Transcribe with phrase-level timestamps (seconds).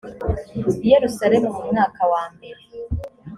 [0.85, 2.61] i yerusalemu mu mwaka wambere